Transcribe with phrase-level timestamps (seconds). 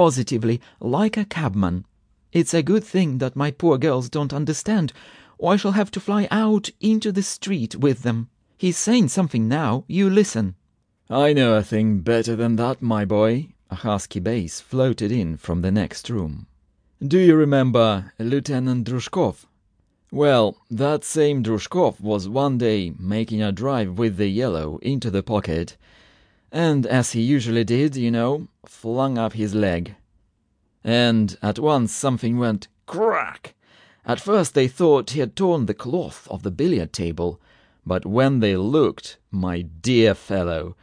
[0.00, 1.84] positively like a cabman.
[2.32, 4.94] It's a good thing that my poor girls don't understand,
[5.36, 8.30] or I shall have to fly out into the street with them.
[8.56, 10.54] He's saying something now, you listen."
[11.10, 15.60] "I know a thing better than that, my boy," a husky bass floated in from
[15.60, 16.46] the next room.
[17.06, 19.44] "Do you remember Lieutenant Drushkov?
[20.10, 25.22] Well, that same Drushkov was one day making a drive with the yellow into the
[25.22, 25.76] pocket,
[26.52, 29.94] and as he usually did, you know, flung up his leg.
[30.82, 33.54] And at once something went crack!
[34.04, 37.40] At first they thought he had torn the cloth of the billiard table,
[37.86, 40.76] but when they looked, my dear fellow,